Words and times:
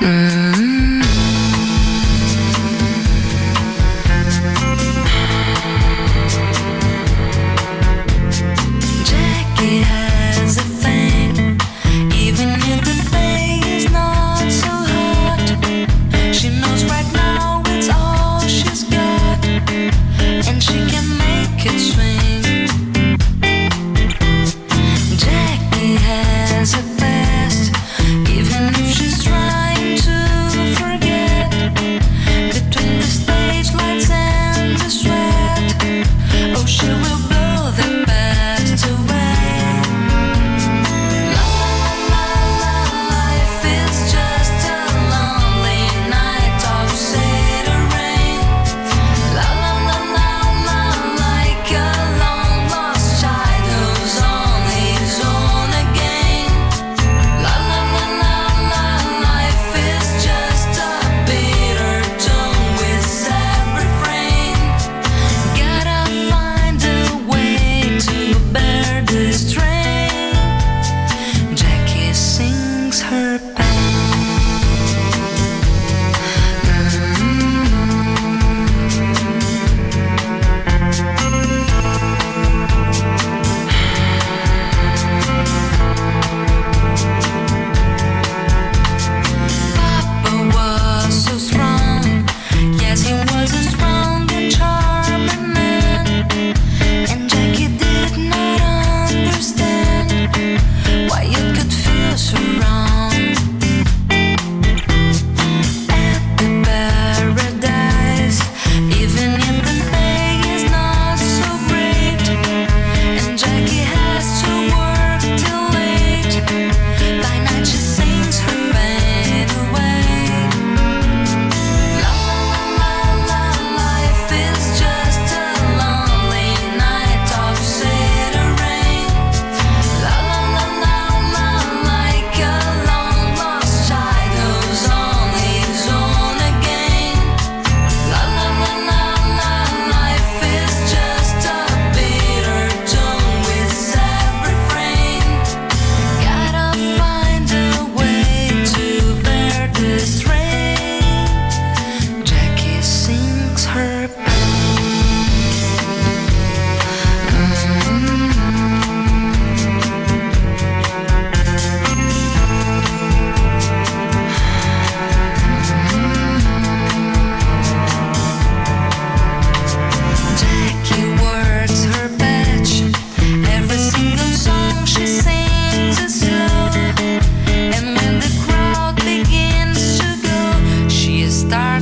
Mm-hmm. 0.00 0.67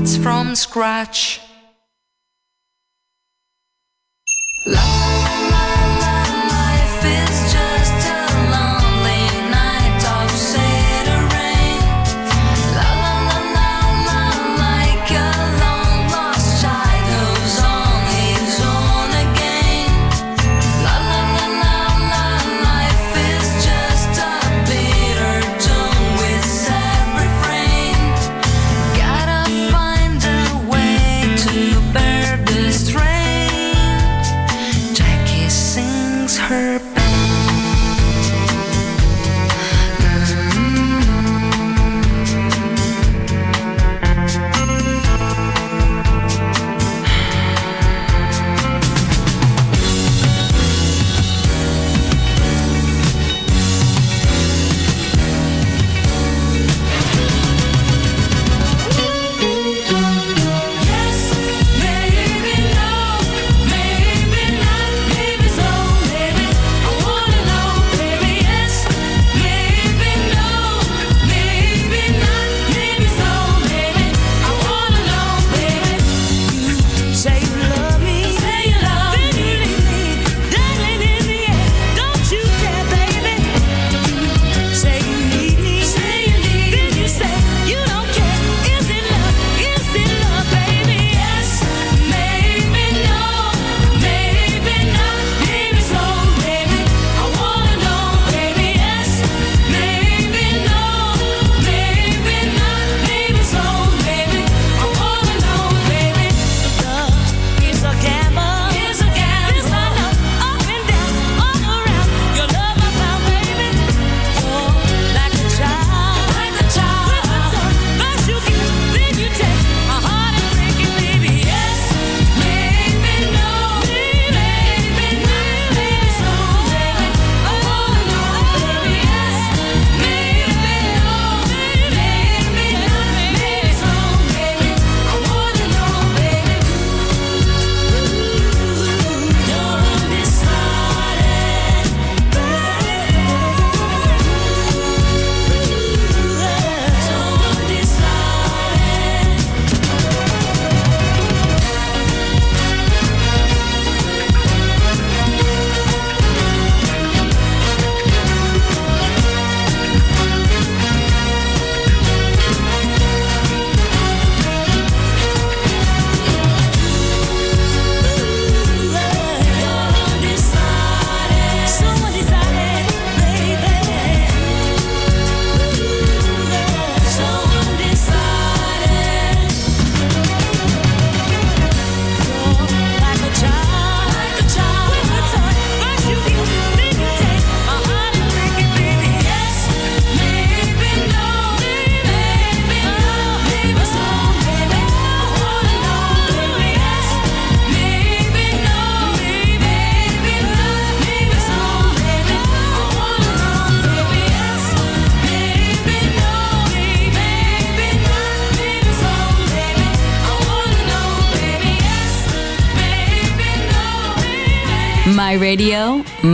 beats 0.07 0.17
from 0.19 0.55
scratch. 0.55 1.41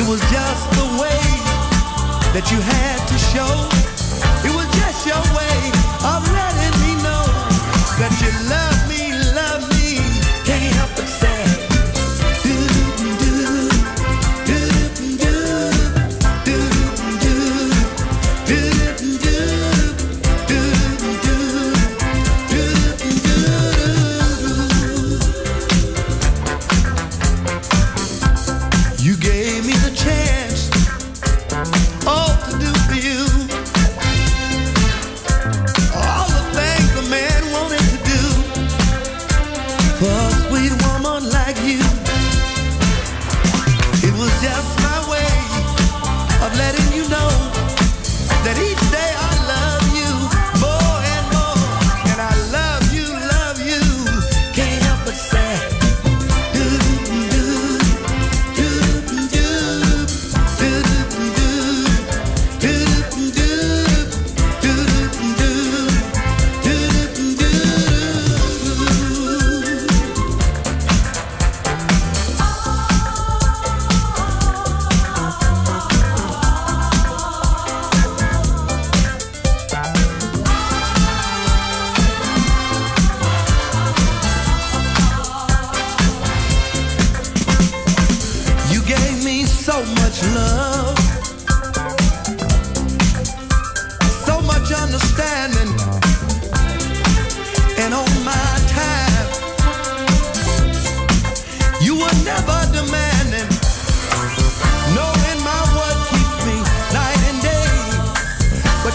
It 0.00 0.08
was 0.08 0.20
just 0.32 0.70
the 0.80 0.86
way 0.98 1.20
that 2.32 2.48
you 2.50 2.58
had 2.58 3.06
to 3.06 3.18
show. 3.18 3.52
It 4.48 4.52
was 4.56 4.66
just 4.80 5.04
your 5.04 5.20
way 5.36 5.60
of 6.08 6.24
letting 6.32 6.76
me 6.80 6.94
know 7.02 7.24
that 8.00 8.16
you 8.22 8.48
love. 8.48 8.69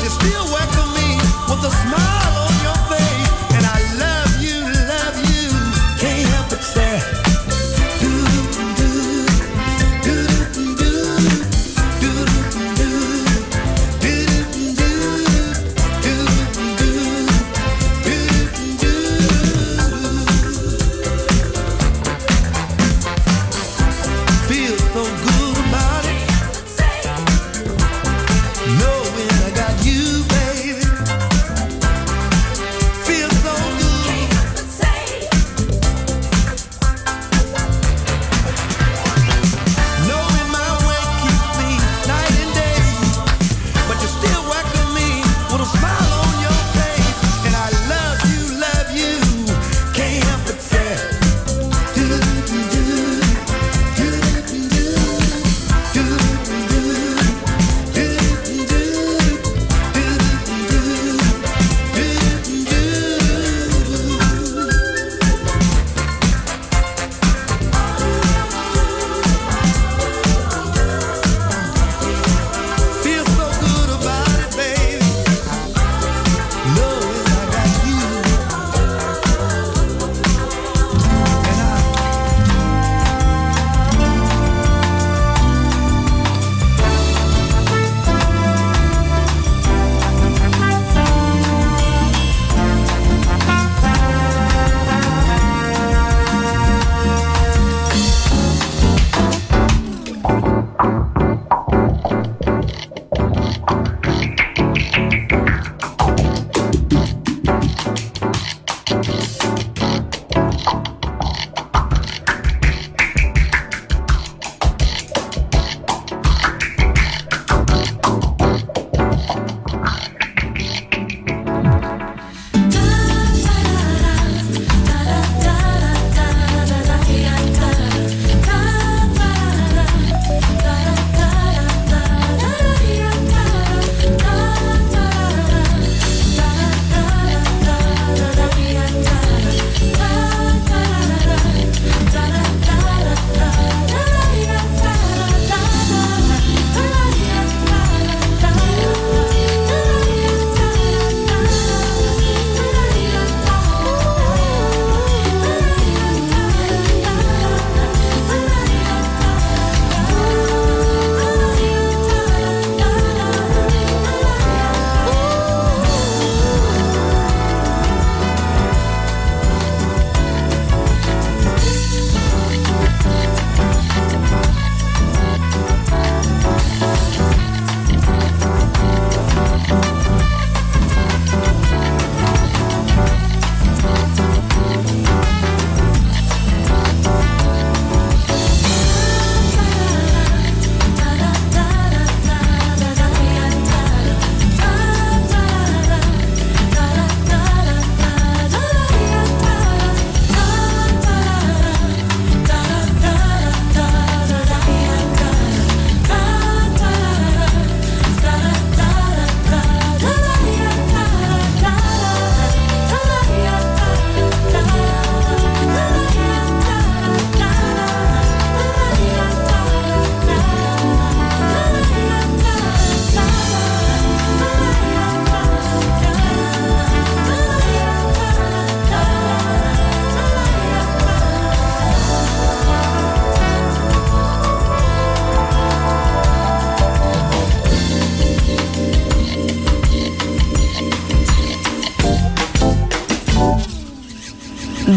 still 0.10 0.46
wet. 0.54 0.65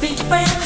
be 0.00 0.14
friends. 0.14 0.65